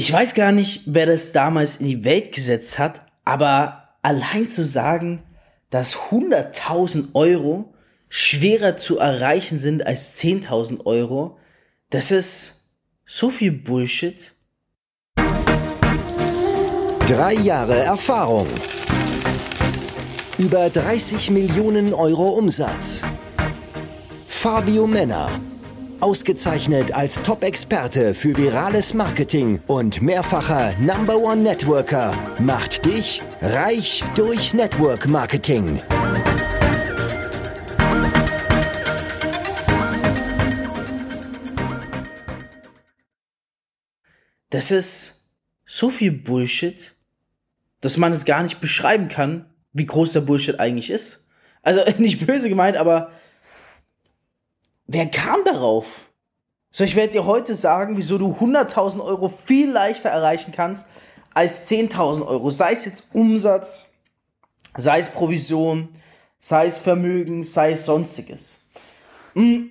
[0.00, 4.64] Ich weiß gar nicht, wer das damals in die Welt gesetzt hat, aber allein zu
[4.64, 5.22] sagen,
[5.68, 7.74] dass 100.000 Euro
[8.08, 11.36] schwerer zu erreichen sind als 10.000 Euro,
[11.90, 12.62] das ist
[13.04, 14.32] so viel Bullshit.
[17.06, 18.46] Drei Jahre Erfahrung.
[20.38, 23.02] Über 30 Millionen Euro Umsatz.
[24.26, 25.28] Fabio Männer.
[26.00, 34.54] Ausgezeichnet als Top-Experte für virales Marketing und mehrfacher Number One Networker macht dich reich durch
[34.54, 35.78] Network Marketing.
[44.48, 45.20] Das ist
[45.66, 46.94] so viel Bullshit,
[47.80, 51.26] dass man es gar nicht beschreiben kann, wie groß der Bullshit eigentlich ist.
[51.62, 53.12] Also nicht böse gemeint, aber
[54.90, 55.86] wer kam darauf?
[56.72, 60.88] So, ich werde dir heute sagen, wieso du 100.000 Euro viel leichter erreichen kannst
[61.32, 62.50] als 10.000 Euro.
[62.50, 63.92] Sei es jetzt Umsatz,
[64.76, 65.88] sei es Provision,
[66.38, 68.56] sei es Vermögen, sei es sonstiges.
[69.34, 69.70] Hm.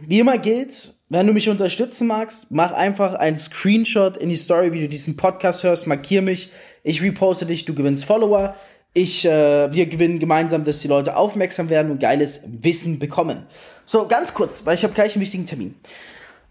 [0.00, 4.72] Wie immer gilt, wenn du mich unterstützen magst, mach einfach einen Screenshot in die Story,
[4.72, 6.50] wie du diesen Podcast hörst, markier mich,
[6.82, 8.54] ich reposte dich, du gewinnst Follower.
[8.92, 13.46] Ich, äh, wir gewinnen gemeinsam, dass die Leute aufmerksam werden und geiles Wissen bekommen.
[13.86, 15.76] So, ganz kurz, weil ich habe gleich einen wichtigen Termin.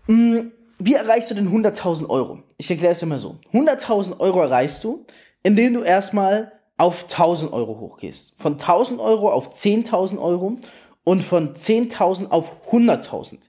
[0.05, 2.43] Hm, wie erreichst du denn 100.000 Euro?
[2.57, 3.37] Ich erkläre es immer so.
[3.53, 5.05] 100.000 Euro erreichst du,
[5.43, 8.33] indem du erstmal auf 1.000 Euro hochgehst.
[8.37, 10.57] Von 1.000 Euro auf 10.000 Euro
[11.03, 13.39] und von 10.000 auf 100.000.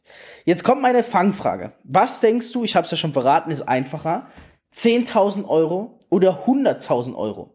[0.44, 1.72] Jetzt kommt meine Fangfrage.
[1.84, 4.27] Was denkst du, ich habe es ja schon verraten, ist einfacher,
[4.75, 7.54] 10.000 Euro oder 100.000 Euro?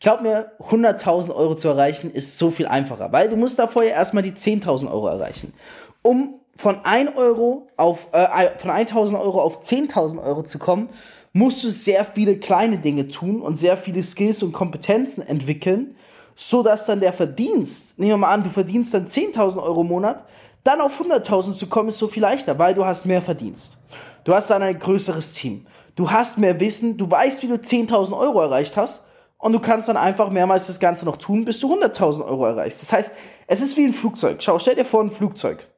[0.00, 3.90] Glaub mir, 100.000 Euro zu erreichen ist so viel einfacher, weil du musst davor ja
[3.90, 5.54] erstmal die 10.000 Euro erreichen.
[6.02, 10.88] Um von 1 Euro auf, äh, von 1.000 Euro auf 10.000 Euro zu kommen,
[11.32, 15.96] musst du sehr viele kleine Dinge tun und sehr viele Skills und Kompetenzen entwickeln,
[16.36, 19.88] so dass dann der Verdienst, nehmen wir mal an, du verdienst dann 10.000 Euro im
[19.88, 20.24] Monat,
[20.62, 23.78] dann auf 100.000 zu kommen ist so viel leichter, weil du hast mehr Verdienst.
[24.24, 25.66] Du hast dann ein größeres Team.
[25.96, 29.04] Du hast mehr Wissen, du weißt, wie du 10.000 Euro erreicht hast
[29.44, 32.80] und du kannst dann einfach mehrmals das Ganze noch tun, bis du 100.000 Euro erreichst.
[32.80, 33.12] Das heißt,
[33.46, 34.42] es ist wie ein Flugzeug.
[34.42, 35.68] Schau, stell dir vor, ein Flugzeug.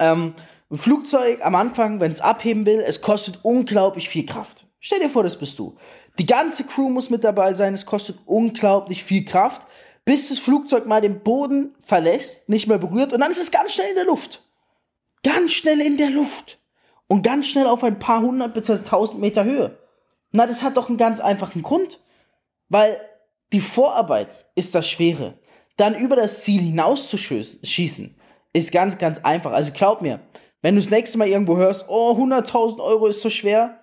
[0.00, 0.34] Ähm,
[0.68, 4.66] ein Flugzeug am Anfang, wenn es abheben will, es kostet unglaublich viel Kraft.
[4.80, 5.76] Stell dir vor, das bist du.
[6.18, 9.62] Die ganze Crew muss mit dabei sein, es kostet unglaublich viel Kraft,
[10.04, 13.74] bis das Flugzeug mal den Boden verlässt, nicht mehr berührt und dann ist es ganz
[13.74, 14.42] schnell in der Luft.
[15.22, 16.58] Ganz schnell in der Luft.
[17.06, 18.82] Und ganz schnell auf ein paar hundert bzw.
[18.82, 19.78] tausend Meter Höhe.
[20.32, 22.00] Na, das hat doch einen ganz einfachen Grund.
[22.72, 22.98] Weil
[23.52, 25.34] die Vorarbeit ist das Schwere.
[25.76, 28.16] Dann über das Ziel hinaus zu schießen,
[28.54, 29.52] ist ganz, ganz einfach.
[29.52, 30.20] Also glaub mir,
[30.62, 33.78] wenn du das nächste Mal irgendwo hörst, oh, 100.000 Euro ist so schwer,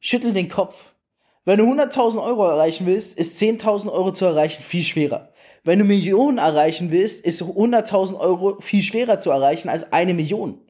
[0.00, 0.92] schüttel den Kopf.
[1.46, 5.32] Wenn du 100.000 Euro erreichen willst, ist 10.000 Euro zu erreichen viel schwerer.
[5.64, 10.60] Wenn du Millionen erreichen willst, ist 100.000 Euro viel schwerer zu erreichen als eine Million.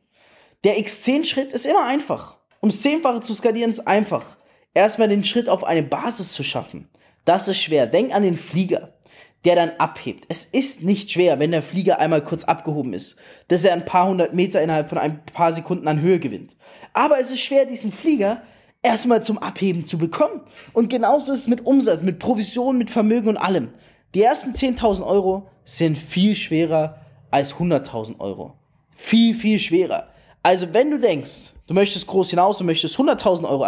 [0.62, 2.36] Der X10-Schritt ist immer einfach.
[2.60, 4.36] Um das Zehnfache zu skalieren ist einfach.
[4.74, 6.88] Erstmal den Schritt auf eine Basis zu schaffen.
[7.28, 7.86] Das ist schwer.
[7.86, 8.94] Denk an den Flieger,
[9.44, 10.24] der dann abhebt.
[10.30, 13.18] Es ist nicht schwer, wenn der Flieger einmal kurz abgehoben ist,
[13.48, 16.56] dass er ein paar hundert Meter innerhalb von ein paar Sekunden an Höhe gewinnt.
[16.94, 18.40] Aber es ist schwer, diesen Flieger
[18.82, 20.40] erstmal zum Abheben zu bekommen.
[20.72, 23.74] Und genauso ist es mit Umsatz, mit Provision, mit Vermögen und allem.
[24.14, 28.54] Die ersten 10.000 Euro sind viel schwerer als 100.000 Euro.
[28.96, 30.08] Viel, viel schwerer.
[30.42, 33.64] Also wenn du denkst, du möchtest groß hinaus und möchtest 100.000 Euro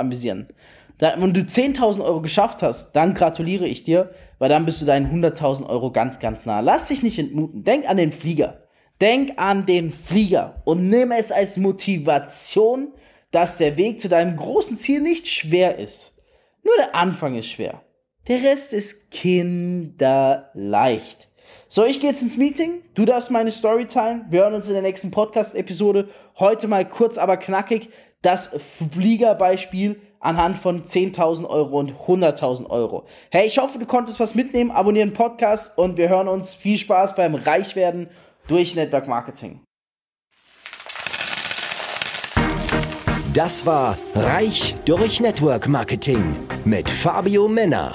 [1.01, 4.87] ambitionieren, wenn du 10.000 Euro geschafft hast, dann gratuliere ich dir, weil dann bist du
[4.87, 6.61] deinen 100.000 Euro ganz, ganz nah.
[6.61, 7.65] Lass dich nicht entmuten.
[7.65, 8.65] Denk an den Flieger.
[9.01, 12.93] Denk an den Flieger und nimm es als Motivation,
[13.31, 16.19] dass der Weg zu deinem großen Ziel nicht schwer ist.
[16.63, 17.81] Nur der Anfang ist schwer.
[18.29, 21.29] Der Rest ist kinderleicht.
[21.69, 22.83] So, ich gehe jetzt ins Meeting.
[22.95, 24.27] Du darfst meine Story teilen.
[24.29, 26.11] Wir hören uns in der nächsten Podcast-Episode.
[26.39, 27.89] Heute mal kurz, aber knackig
[28.21, 28.51] das
[28.93, 33.05] Fliegerbeispiel anhand von 10.000 Euro und 100.000 Euro.
[33.31, 34.71] Hey, ich hoffe, du konntest was mitnehmen.
[34.71, 36.55] Abonnieren Podcast und wir hören uns.
[36.55, 38.09] Viel Spaß beim Reichwerden
[38.47, 39.61] durch Network Marketing.
[43.33, 47.95] Das war Reich durch Network Marketing mit Fabio Männer.